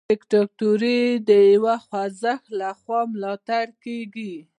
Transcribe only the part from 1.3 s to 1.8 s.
یو